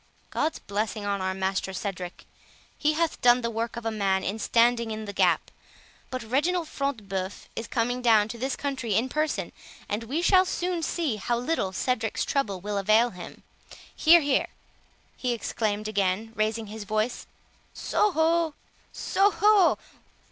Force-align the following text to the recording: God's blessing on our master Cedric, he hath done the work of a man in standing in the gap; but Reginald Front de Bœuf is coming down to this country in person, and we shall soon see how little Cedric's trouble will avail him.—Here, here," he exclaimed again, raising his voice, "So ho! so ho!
God's 0.31 0.57
blessing 0.57 1.05
on 1.05 1.21
our 1.21 1.35
master 1.35 1.73
Cedric, 1.73 2.25
he 2.75 2.93
hath 2.93 3.21
done 3.21 3.41
the 3.41 3.51
work 3.51 3.77
of 3.77 3.85
a 3.85 3.91
man 3.91 4.23
in 4.23 4.39
standing 4.39 4.89
in 4.89 5.05
the 5.05 5.13
gap; 5.13 5.51
but 6.09 6.23
Reginald 6.23 6.67
Front 6.67 6.97
de 6.97 7.03
Bœuf 7.03 7.45
is 7.55 7.67
coming 7.67 8.01
down 8.01 8.27
to 8.29 8.39
this 8.39 8.55
country 8.55 8.95
in 8.95 9.09
person, 9.09 9.51
and 9.87 10.05
we 10.05 10.23
shall 10.23 10.43
soon 10.43 10.81
see 10.81 11.17
how 11.17 11.37
little 11.37 11.71
Cedric's 11.71 12.25
trouble 12.25 12.59
will 12.59 12.79
avail 12.79 13.11
him.—Here, 13.11 14.21
here," 14.21 14.47
he 15.17 15.33
exclaimed 15.33 15.87
again, 15.87 16.31
raising 16.33 16.65
his 16.65 16.83
voice, 16.83 17.27
"So 17.71 18.11
ho! 18.11 18.55
so 18.91 19.29
ho! 19.29 19.77